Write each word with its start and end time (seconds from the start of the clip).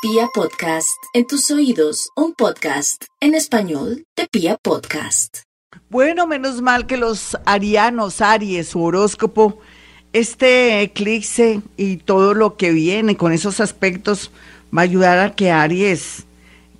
Pia 0.00 0.28
Podcast, 0.32 0.96
en 1.12 1.26
tus 1.26 1.50
oídos, 1.50 2.10
un 2.14 2.32
podcast 2.32 3.06
en 3.20 3.34
español 3.34 4.04
de 4.16 4.28
Pia 4.30 4.56
Podcast. 4.56 5.38
Bueno, 5.90 6.28
menos 6.28 6.62
mal 6.62 6.86
que 6.86 6.96
los 6.96 7.36
arianos, 7.46 8.20
Aries, 8.20 8.68
su 8.68 8.80
horóscopo, 8.80 9.58
este 10.12 10.82
eclipse 10.82 11.62
y 11.76 11.96
todo 11.96 12.34
lo 12.34 12.56
que 12.56 12.70
viene 12.70 13.16
con 13.16 13.32
esos 13.32 13.58
aspectos 13.58 14.30
va 14.72 14.82
a 14.82 14.84
ayudar 14.84 15.18
a 15.18 15.34
que 15.34 15.50
Aries 15.50 16.26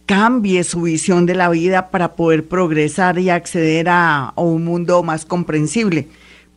cambie 0.06 0.62
su 0.62 0.82
visión 0.82 1.26
de 1.26 1.34
la 1.34 1.48
vida 1.48 1.90
para 1.90 2.14
poder 2.14 2.46
progresar 2.46 3.18
y 3.18 3.30
acceder 3.30 3.88
a, 3.88 4.28
a 4.28 4.40
un 4.40 4.64
mundo 4.64 5.02
más 5.02 5.24
comprensible 5.24 6.06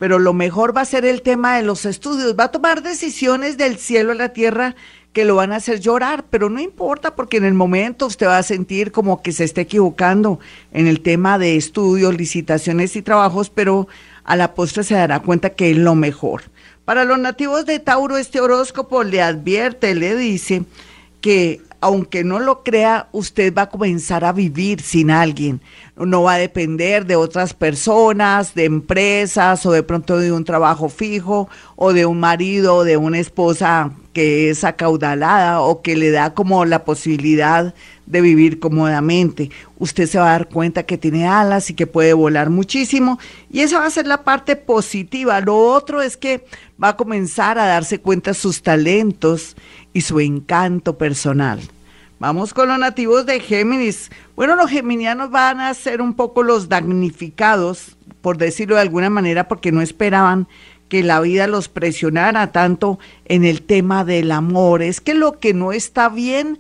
pero 0.02 0.18
lo 0.18 0.34
mejor 0.34 0.76
va 0.76 0.82
a 0.82 0.86
ser 0.86 1.06
el 1.06 1.22
tema 1.22 1.58
de 1.58 1.62
los 1.62 1.86
estudios. 1.86 2.36
Va 2.36 2.46
a 2.46 2.52
tomar 2.52 2.82
decisiones 2.82 3.56
del 3.56 3.78
cielo 3.78 4.14
a 4.14 4.16
la 4.16 4.30
tierra 4.30 4.76
que 5.14 5.26
lo 5.26 5.36
van 5.36 5.52
a 5.52 5.58
hacer 5.58 5.80
llorar, 5.80 6.26
pero 6.30 6.50
no 6.50 6.60
importa 6.60 7.16
porque 7.16 7.38
en 7.38 7.46
el 7.46 7.54
momento 7.54 8.06
usted 8.06 8.28
va 8.28 8.38
a 8.38 8.44
sentir 8.44 8.92
como 8.92 9.22
que 9.22 9.34
se 9.34 9.44
está 9.44 9.62
equivocando 9.62 10.40
en 10.72 10.88
el 10.88 11.02
tema 11.02 11.38
de 11.38 11.58
estudios, 11.58 12.18
licitaciones 12.18 12.96
y 12.96 13.02
trabajos, 13.02 13.50
pero 13.50 13.88
a 14.24 14.36
la 14.36 14.54
postre 14.54 14.84
se 14.84 14.96
dará 14.96 15.20
cuenta 15.20 15.52
que 15.52 15.72
es 15.72 15.78
lo 15.78 15.96
mejor. 15.96 16.44
Para 16.86 17.04
los 17.04 17.20
nativos 17.20 17.66
de 17.66 17.80
Tauro, 17.80 18.18
este 18.18 18.40
horóscopo 18.40 19.04
le 19.04 19.22
advierte, 19.22 19.96
le 19.96 20.16
dice 20.16 20.64
que 21.20 21.62
aunque 21.82 22.24
no 22.24 22.40
lo 22.40 22.64
crea, 22.64 23.10
usted 23.12 23.54
va 23.54 23.64
a 23.64 23.70
comenzar 23.70 24.24
a 24.24 24.32
vivir 24.32 24.82
sin 24.82 25.10
alguien. 25.10 25.62
No 25.96 26.24
va 26.24 26.36
a 26.36 26.38
depender 26.38 27.08
de 27.08 27.16
otras 27.16 27.56
personas, 27.56 28.54
de 28.54 28.66
empresas 28.66 29.66
o 29.66 29.72
de 29.72 29.82
pronto 29.82 30.20
de 30.20 30.32
un 30.32 30.46
trabajo 30.46 30.90
fijo 30.90 31.50
o 31.76 31.92
de 31.92 32.06
un 32.06 32.20
marido 32.20 32.76
o 32.76 32.84
de 32.84 32.98
una 32.98 33.18
esposa 33.18 33.92
que 34.14 34.50
es 34.50 34.64
acaudalada 34.64 35.62
o 35.62 35.82
que 35.82 35.96
le 35.96 36.12
da 36.12 36.34
como 36.34 36.66
la 36.66 36.84
posibilidad 36.84 37.74
de 38.06 38.22
vivir 38.22 38.60
cómodamente. 38.60 39.52
Usted 39.80 40.08
se 40.08 40.20
va 40.20 40.28
a 40.28 40.32
dar 40.32 40.50
cuenta 40.50 40.84
que 40.84 40.98
tiene 40.98 41.28
alas 41.28 41.70
y 41.70 41.74
que 41.74 41.88
puede 41.88 42.14
volar 42.14 42.50
muchísimo 42.50 43.20
y 43.50 43.62
esa 43.62 43.80
va 43.80 43.86
a 43.86 43.92
ser 43.92 44.08
la 44.08 44.24
parte 44.24 44.56
positiva. 44.56 45.40
Lo 45.40 45.58
otro 45.58 46.02
es 46.02 46.18
que 46.18 46.46
va 46.82 46.90
a 46.90 46.98
comenzar 46.98 47.58
a 47.58 47.66
darse 47.66 48.00
cuenta 48.00 48.34
sus 48.34 48.62
talentos 48.62 49.56
y 49.94 50.02
su 50.02 50.20
encanto 50.20 50.98
personal. 50.98 51.62
Vamos 52.20 52.54
con 52.54 52.68
los 52.68 52.78
nativos 52.78 53.26
de 53.26 53.40
Géminis. 53.40 54.12
Bueno, 54.36 54.56
los 54.56 54.70
geminianos 54.70 55.32
van 55.32 55.60
a 55.60 55.74
ser 55.74 56.02
un 56.02 56.14
poco 56.14 56.44
los 56.44 56.70
damnificados, 56.70 57.98
por 58.22 58.38
decirlo 58.38 58.76
de 58.76 58.82
alguna 58.82 59.10
manera, 59.10 59.48
porque 59.48 59.72
no 59.72 59.82
esperaban 59.82 60.48
que 60.92 61.04
la 61.04 61.22
vida 61.22 61.48
los 61.48 61.70
presionara 61.70 62.52
tanto 62.52 63.00
en 63.24 63.46
el 63.46 63.62
tema 63.62 64.04
del 64.04 64.30
amor. 64.30 64.82
Es 64.82 65.00
que 65.00 65.14
lo 65.14 65.40
que 65.40 65.54
no 65.54 65.72
está 65.72 66.10
bien 66.10 66.60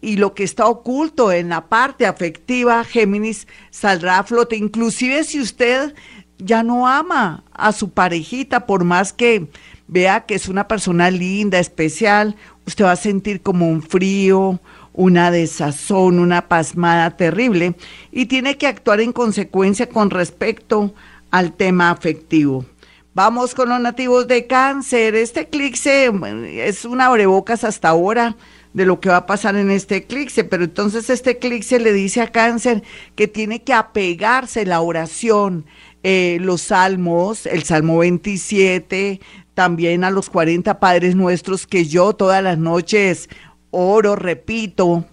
y 0.00 0.16
lo 0.16 0.34
que 0.34 0.42
está 0.42 0.66
oculto 0.66 1.30
en 1.30 1.50
la 1.50 1.68
parte 1.68 2.04
afectiva, 2.04 2.82
Géminis, 2.82 3.46
saldrá 3.70 4.18
a 4.18 4.24
flote. 4.24 4.56
Inclusive 4.56 5.22
si 5.22 5.40
usted 5.40 5.94
ya 6.38 6.64
no 6.64 6.88
ama 6.88 7.44
a 7.52 7.70
su 7.70 7.90
parejita, 7.90 8.66
por 8.66 8.82
más 8.82 9.12
que 9.12 9.46
vea 9.86 10.26
que 10.26 10.34
es 10.34 10.48
una 10.48 10.66
persona 10.66 11.08
linda, 11.12 11.60
especial, 11.60 12.34
usted 12.66 12.84
va 12.84 12.90
a 12.90 12.96
sentir 12.96 13.42
como 13.42 13.68
un 13.68 13.80
frío, 13.80 14.58
una 14.92 15.30
desazón, 15.30 16.18
una 16.18 16.48
pasmada 16.48 17.16
terrible 17.16 17.76
y 18.10 18.26
tiene 18.26 18.58
que 18.58 18.66
actuar 18.66 19.00
en 19.00 19.12
consecuencia 19.12 19.88
con 19.88 20.10
respecto 20.10 20.92
al 21.30 21.52
tema 21.52 21.92
afectivo. 21.92 22.66
Vamos 23.18 23.52
con 23.52 23.68
los 23.68 23.80
nativos 23.80 24.28
de 24.28 24.46
cáncer. 24.46 25.16
Este 25.16 25.40
eclipse 25.40 26.08
es 26.52 26.84
una 26.84 27.06
abrebocas 27.06 27.64
hasta 27.64 27.88
ahora 27.88 28.36
de 28.74 28.86
lo 28.86 29.00
que 29.00 29.08
va 29.08 29.16
a 29.16 29.26
pasar 29.26 29.56
en 29.56 29.72
este 29.72 29.96
eclipse, 29.96 30.44
pero 30.44 30.62
entonces 30.62 31.10
este 31.10 31.30
eclipse 31.30 31.80
le 31.80 31.92
dice 31.92 32.20
a 32.20 32.30
cáncer 32.30 32.84
que 33.16 33.26
tiene 33.26 33.64
que 33.64 33.72
apegarse 33.72 34.64
la 34.66 34.80
oración, 34.80 35.66
eh, 36.04 36.38
los 36.40 36.60
salmos, 36.62 37.46
el 37.46 37.64
Salmo 37.64 37.98
27, 37.98 39.20
también 39.52 40.04
a 40.04 40.12
los 40.12 40.30
40 40.30 40.78
Padres 40.78 41.16
Nuestros 41.16 41.66
que 41.66 41.86
yo 41.86 42.12
todas 42.12 42.40
las 42.40 42.56
noches 42.56 43.28
oro, 43.72 44.14
repito, 44.14 45.06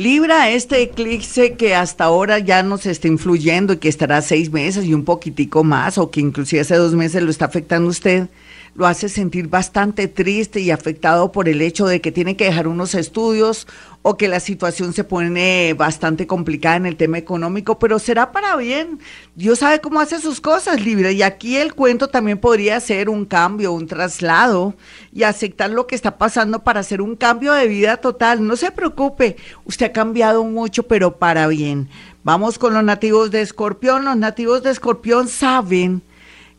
Libra 0.00 0.48
este 0.48 0.80
eclipse 0.80 1.56
que 1.58 1.74
hasta 1.74 2.04
ahora 2.04 2.38
ya 2.38 2.62
nos 2.62 2.86
está 2.86 3.06
influyendo 3.06 3.74
y 3.74 3.76
que 3.76 3.90
estará 3.90 4.22
seis 4.22 4.50
meses 4.50 4.86
y 4.86 4.94
un 4.94 5.04
poquitico 5.04 5.62
más, 5.62 5.98
o 5.98 6.10
que 6.10 6.20
inclusive 6.20 6.62
hace 6.62 6.76
dos 6.76 6.94
meses 6.94 7.22
lo 7.22 7.30
está 7.30 7.44
afectando 7.44 7.90
usted 7.90 8.30
lo 8.74 8.86
hace 8.86 9.08
sentir 9.08 9.48
bastante 9.48 10.08
triste 10.08 10.60
y 10.60 10.70
afectado 10.70 11.32
por 11.32 11.48
el 11.48 11.60
hecho 11.60 11.86
de 11.86 12.00
que 12.00 12.12
tiene 12.12 12.36
que 12.36 12.44
dejar 12.44 12.68
unos 12.68 12.94
estudios 12.94 13.66
o 14.02 14.16
que 14.16 14.28
la 14.28 14.40
situación 14.40 14.94
se 14.94 15.04
pone 15.04 15.74
bastante 15.74 16.26
complicada 16.26 16.76
en 16.76 16.86
el 16.86 16.96
tema 16.96 17.18
económico, 17.18 17.78
pero 17.78 17.98
será 17.98 18.32
para 18.32 18.56
bien. 18.56 18.98
Dios 19.34 19.58
sabe 19.58 19.80
cómo 19.80 20.00
hace 20.00 20.20
sus 20.20 20.40
cosas, 20.40 20.80
libre. 20.80 21.12
Y 21.12 21.22
aquí 21.22 21.58
el 21.58 21.74
cuento 21.74 22.08
también 22.08 22.38
podría 22.38 22.80
ser 22.80 23.10
un 23.10 23.26
cambio, 23.26 23.72
un 23.72 23.86
traslado 23.86 24.74
y 25.12 25.24
aceptar 25.24 25.70
lo 25.70 25.86
que 25.86 25.94
está 25.94 26.16
pasando 26.16 26.64
para 26.64 26.80
hacer 26.80 27.02
un 27.02 27.14
cambio 27.14 27.52
de 27.52 27.68
vida 27.68 27.98
total. 27.98 28.46
No 28.46 28.56
se 28.56 28.70
preocupe, 28.70 29.36
usted 29.66 29.86
ha 29.86 29.92
cambiado 29.92 30.44
mucho, 30.44 30.84
pero 30.84 31.16
para 31.18 31.46
bien. 31.46 31.88
Vamos 32.24 32.58
con 32.58 32.72
los 32.72 32.84
nativos 32.84 33.30
de 33.30 33.42
Escorpión. 33.42 34.06
Los 34.06 34.16
nativos 34.16 34.62
de 34.62 34.70
Escorpión 34.70 35.28
saben 35.28 36.02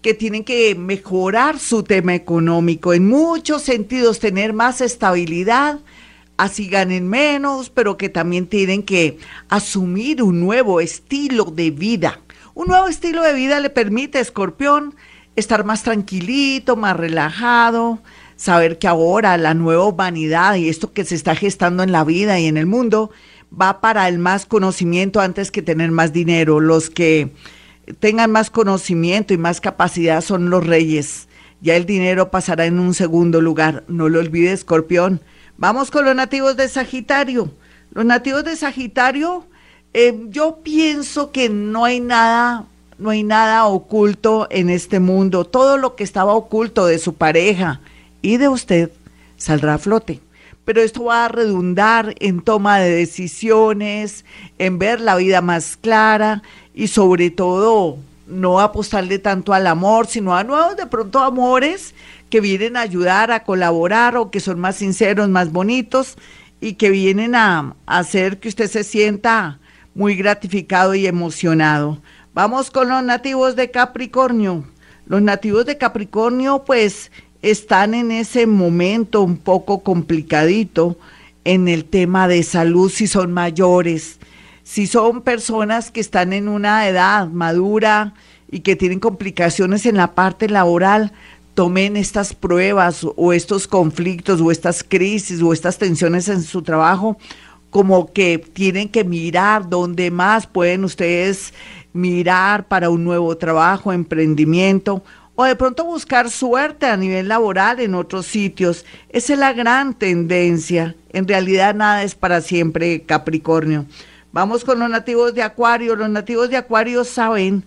que 0.01 0.13
tienen 0.13 0.43
que 0.43 0.75
mejorar 0.75 1.59
su 1.59 1.83
tema 1.83 2.15
económico, 2.15 2.93
en 2.93 3.07
muchos 3.07 3.61
sentidos 3.61 4.19
tener 4.19 4.51
más 4.53 4.81
estabilidad, 4.81 5.79
así 6.41 6.67
ganen 6.67 7.07
menos, 7.07 7.69
pero 7.69 7.97
que 7.97 8.09
también 8.09 8.47
tienen 8.47 8.81
que 8.81 9.19
asumir 9.47 10.23
un 10.23 10.39
nuevo 10.39 10.81
estilo 10.81 11.45
de 11.45 11.69
vida. 11.69 12.19
Un 12.55 12.69
nuevo 12.69 12.87
estilo 12.87 13.21
de 13.21 13.33
vida 13.33 13.59
le 13.59 13.69
permite 13.69 14.17
a 14.17 14.21
Escorpión 14.21 14.95
estar 15.35 15.63
más 15.65 15.83
tranquilito, 15.83 16.75
más 16.75 16.97
relajado, 16.97 17.99
saber 18.37 18.79
que 18.79 18.87
ahora 18.87 19.37
la 19.37 19.53
nueva 19.53 19.85
humanidad 19.85 20.55
y 20.55 20.67
esto 20.67 20.93
que 20.93 21.05
se 21.05 21.13
está 21.13 21.35
gestando 21.35 21.83
en 21.83 21.91
la 21.91 22.03
vida 22.03 22.39
y 22.39 22.47
en 22.47 22.57
el 22.57 22.65
mundo 22.65 23.11
va 23.53 23.79
para 23.79 24.07
el 24.07 24.17
más 24.17 24.47
conocimiento 24.47 25.21
antes 25.21 25.51
que 25.51 25.61
tener 25.61 25.91
más 25.91 26.11
dinero. 26.11 26.59
Los 26.59 26.89
que 26.89 27.31
tengan 27.99 28.31
más 28.31 28.49
conocimiento 28.49 29.35
y 29.35 29.37
más 29.37 29.61
capacidad 29.61 30.21
son 30.21 30.49
los 30.49 30.65
reyes 30.65 31.27
Ya 31.61 31.75
el 31.75 31.85
dinero 31.85 32.31
pasará 32.31 32.65
en 32.65 32.79
un 32.79 32.95
segundo 32.95 33.41
lugar. 33.41 33.83
No 33.87 34.09
lo 34.09 34.19
olvide, 34.19 34.53
escorpión. 34.53 35.21
Vamos 35.57 35.91
con 35.91 36.05
los 36.05 36.15
nativos 36.15 36.57
de 36.57 36.67
Sagitario. 36.67 37.51
Los 37.93 38.05
nativos 38.05 38.43
de 38.43 38.55
Sagitario, 38.55 39.45
eh, 39.93 40.17
yo 40.29 40.59
pienso 40.63 41.31
que 41.31 41.49
no 41.49 41.85
hay 41.85 41.99
nada, 41.99 42.65
no 42.97 43.09
hay 43.09 43.23
nada 43.23 43.65
oculto 43.65 44.47
en 44.49 44.69
este 44.69 44.99
mundo. 44.99 45.45
Todo 45.45 45.77
lo 45.77 45.95
que 45.95 46.03
estaba 46.03 46.33
oculto 46.33 46.85
de 46.85 46.99
su 46.99 47.15
pareja 47.15 47.81
y 48.21 48.37
de 48.37 48.47
usted 48.47 48.91
saldrá 49.37 49.75
a 49.75 49.77
flote 49.77 50.21
pero 50.65 50.81
esto 50.81 51.05
va 51.05 51.25
a 51.25 51.27
redundar 51.27 52.15
en 52.19 52.41
toma 52.41 52.79
de 52.79 52.91
decisiones, 52.91 54.25
en 54.57 54.79
ver 54.79 55.01
la 55.01 55.15
vida 55.15 55.41
más 55.41 55.75
clara 55.75 56.43
y 56.73 56.87
sobre 56.87 57.29
todo 57.31 57.97
no 58.31 58.59
apostarle 58.59 59.19
tanto 59.19 59.53
al 59.53 59.67
amor, 59.67 60.07
sino 60.07 60.35
a 60.35 60.43
nuevos 60.43 60.77
de 60.77 60.87
pronto 60.87 61.19
amores 61.19 61.93
que 62.29 62.41
vienen 62.41 62.77
a 62.77 62.81
ayudar, 62.81 63.31
a 63.31 63.43
colaborar 63.43 64.15
o 64.17 64.31
que 64.31 64.39
son 64.39 64.59
más 64.59 64.77
sinceros, 64.77 65.29
más 65.29 65.51
bonitos 65.51 66.17
y 66.61 66.73
que 66.73 66.89
vienen 66.89 67.35
a, 67.35 67.75
hacer 67.85 68.39
que 68.39 68.47
usted 68.47 68.69
se 68.69 68.83
sienta 68.83 69.59
muy 69.93 70.15
gratificado 70.15 70.95
y 70.95 71.05
emocionado. 71.05 72.01
Vamos 72.33 72.71
con 72.71 72.87
los 72.87 73.03
nativos 73.03 73.55
de 73.55 73.71
Capricornio. 73.71 74.63
Los 75.05 75.21
nativos 75.21 75.65
de 75.65 75.77
Capricornio 75.77 76.63
pues 76.63 77.11
están 77.41 77.93
en 77.93 78.11
ese 78.11 78.47
momento 78.47 79.21
un 79.21 79.37
poco 79.37 79.83
complicadito 79.83 80.97
en 81.43 81.67
el 81.67 81.85
tema 81.85 82.27
de 82.27 82.43
salud 82.43 82.89
si 82.89 83.07
son 83.07 83.33
mayores, 83.33 84.19
si 84.63 84.87
son 84.87 85.21
personas 85.21 85.91
que 85.91 85.99
están 85.99 86.33
en 86.33 86.47
una 86.47 86.87
edad 86.87 87.27
madura 87.27 88.13
y 88.49 88.61
que 88.61 88.75
tienen 88.75 88.99
complicaciones 88.99 89.85
en 89.85 89.97
la 89.97 90.13
parte 90.13 90.49
laboral, 90.49 91.11
tomen 91.53 91.97
estas 91.97 92.33
pruebas 92.33 93.05
o 93.15 93.33
estos 93.33 93.67
conflictos 93.67 94.39
o 94.41 94.51
estas 94.51 94.83
crisis 94.83 95.41
o 95.41 95.53
estas 95.53 95.77
tensiones 95.77 96.29
en 96.29 96.41
su 96.43 96.61
trabajo 96.61 97.17
como 97.71 98.11
que 98.11 98.37
tienen 98.37 98.89
que 98.89 99.03
mirar 99.03 99.69
dónde 99.69 100.11
más 100.11 100.45
pueden 100.45 100.83
ustedes 100.83 101.53
mirar 101.93 102.67
para 102.67 102.89
un 102.89 103.03
nuevo 103.03 103.35
trabajo, 103.37 103.91
emprendimiento 103.91 105.03
o 105.35 105.45
de 105.45 105.55
pronto 105.55 105.85
buscar 105.85 106.29
suerte 106.29 106.85
a 106.85 106.97
nivel 106.97 107.29
laboral 107.29 107.79
en 107.79 107.95
otros 107.95 108.27
sitios. 108.27 108.85
Esa 109.09 109.33
es 109.33 109.39
la 109.39 109.53
gran 109.53 109.93
tendencia. 109.93 110.95
En 111.13 111.27
realidad 111.27 111.73
nada 111.73 112.03
es 112.03 112.13
para 112.13 112.41
siempre 112.41 113.01
Capricornio. 113.03 113.85
Vamos 114.31 114.63
con 114.63 114.79
los 114.79 114.89
nativos 114.89 115.33
de 115.33 115.43
Acuario. 115.43 115.95
Los 115.95 116.09
nativos 116.09 116.49
de 116.49 116.57
Acuario 116.57 117.03
saben 117.03 117.63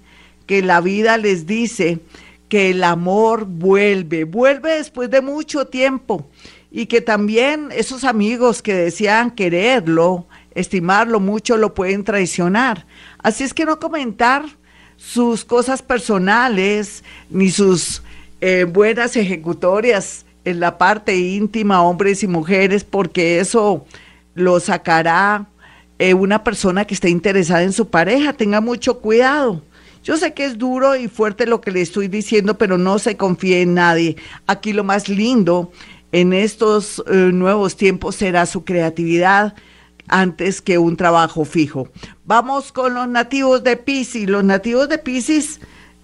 que 0.46 0.62
la 0.62 0.80
vida 0.80 1.18
les 1.18 1.46
dice 1.46 2.00
que 2.48 2.70
el 2.70 2.84
amor 2.84 3.44
vuelve, 3.46 4.24
vuelve 4.24 4.76
después 4.76 5.10
de 5.10 5.20
mucho 5.20 5.66
tiempo 5.66 6.26
y 6.70 6.86
que 6.86 7.00
también 7.00 7.68
esos 7.70 8.04
amigos 8.04 8.62
que 8.62 8.74
decían 8.74 9.30
quererlo, 9.30 10.26
estimarlo 10.54 11.20
mucho, 11.20 11.56
lo 11.56 11.74
pueden 11.74 12.02
traicionar. 12.04 12.86
Así 13.18 13.44
es 13.44 13.54
que 13.54 13.64
no 13.64 13.78
comentar 13.78 14.44
sus 14.96 15.44
cosas 15.44 15.82
personales 15.82 17.04
ni 17.30 17.50
sus 17.50 18.02
eh, 18.40 18.64
buenas 18.64 19.16
ejecutorias 19.16 20.24
en 20.44 20.60
la 20.60 20.78
parte 20.78 21.16
íntima, 21.16 21.82
hombres 21.82 22.22
y 22.22 22.26
mujeres, 22.26 22.84
porque 22.84 23.40
eso 23.40 23.86
lo 24.34 24.60
sacará 24.60 25.46
eh, 25.98 26.14
una 26.14 26.44
persona 26.44 26.84
que 26.86 26.94
esté 26.94 27.10
interesada 27.10 27.62
en 27.62 27.72
su 27.72 27.88
pareja. 27.88 28.32
Tenga 28.32 28.60
mucho 28.60 29.00
cuidado. 29.00 29.62
Yo 30.02 30.16
sé 30.16 30.34
que 30.34 30.44
es 30.44 30.58
duro 30.58 30.96
y 30.96 31.08
fuerte 31.08 31.46
lo 31.46 31.60
que 31.60 31.70
le 31.70 31.80
estoy 31.80 32.08
diciendo, 32.08 32.58
pero 32.58 32.76
no 32.76 32.98
se 32.98 33.16
confíe 33.16 33.62
en 33.62 33.74
nadie. 33.74 34.16
Aquí 34.46 34.72
lo 34.72 34.84
más 34.84 35.08
lindo 35.08 35.72
en 36.12 36.32
estos 36.32 37.02
eh, 37.06 37.30
nuevos 37.32 37.76
tiempos 37.76 38.16
será 38.16 38.46
su 38.46 38.64
creatividad, 38.64 39.54
antes 40.08 40.60
que 40.60 40.78
un 40.78 40.96
trabajo 40.96 41.44
fijo. 41.44 41.88
Vamos 42.24 42.72
con 42.72 42.94
los 42.94 43.08
nativos 43.08 43.64
de 43.64 43.76
Pisces. 43.76 44.28
Los 44.28 44.44
nativos 44.44 44.88
de 44.88 44.98
Pisces 44.98 45.60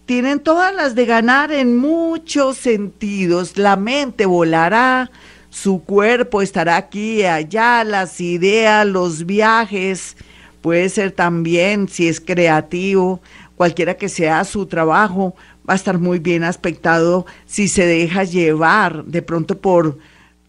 tienen 0.07 0.41
todas 0.41 0.75
las 0.75 0.95
de 0.95 1.07
ganar 1.07 1.53
en 1.53 1.77
muchos 1.77 2.57
sentidos. 2.57 3.57
La 3.57 3.77
mente 3.77 4.27
volará, 4.27 5.11
su 5.51 5.83
cuerpo 5.85 6.41
estará 6.43 6.77
aquí 6.77 7.21
y 7.21 7.25
allá, 7.25 7.85
las 7.85 8.21
ideas, 8.21 8.87
los 8.87 9.27
viajes. 9.27 10.17
Puede 10.63 10.89
ser 10.89 11.13
también, 11.13 11.89
si 11.89 12.09
es 12.09 12.21
creativo, 12.21 13.21
cualquiera 13.57 13.95
que 13.95 14.09
sea 14.09 14.45
su 14.45 14.67
trabajo, 14.67 15.35
va 15.69 15.75
a 15.75 15.77
estar 15.77 15.99
muy 15.99 16.19
bien 16.19 16.45
aspectado 16.45 17.27
si 17.47 17.69
se 17.69 17.85
deja 17.85 18.25
llevar 18.25 19.05
de 19.05 19.23
pronto 19.23 19.59
por 19.59 19.99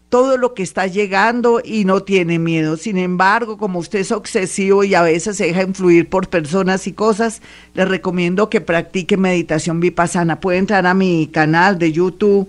todo 0.08 0.36
lo 0.36 0.52
que 0.52 0.62
está 0.62 0.86
llegando 0.86 1.62
y 1.64 1.86
no 1.86 2.02
tiene 2.02 2.38
miedo. 2.38 2.76
Sin 2.76 2.98
embargo, 2.98 3.56
como 3.56 3.78
usted 3.78 4.00
es 4.00 4.12
obsesivo 4.12 4.84
y 4.84 4.94
a 4.94 5.00
veces 5.00 5.38
se 5.38 5.46
deja 5.46 5.62
influir 5.62 6.10
por 6.10 6.28
personas 6.28 6.86
y 6.86 6.92
cosas, 6.92 7.40
le 7.72 7.86
recomiendo 7.86 8.50
que 8.50 8.60
practique 8.60 9.16
meditación 9.16 9.80
vipassana. 9.80 10.38
Puede 10.38 10.58
entrar 10.58 10.86
a 10.86 10.92
mi 10.92 11.28
canal 11.28 11.78
de 11.78 11.92
YouTube, 11.92 12.46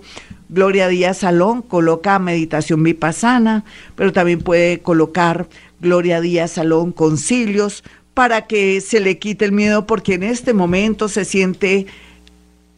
Gloria 0.48 0.88
Díaz 0.88 1.18
Salón, 1.18 1.62
coloca 1.62 2.18
meditación 2.18 2.82
vipassana, 2.82 3.64
pero 3.96 4.12
también 4.12 4.40
puede 4.40 4.80
colocar 4.80 5.48
Gloria 5.80 6.20
Díaz 6.20 6.52
Salón 6.52 6.92
concilios 6.92 7.82
para 8.14 8.46
que 8.46 8.80
se 8.80 9.00
le 9.00 9.18
quite 9.18 9.44
el 9.44 9.52
miedo 9.52 9.86
porque 9.86 10.14
en 10.14 10.22
este 10.22 10.52
momento 10.52 11.08
se 11.08 11.24
siente 11.24 11.86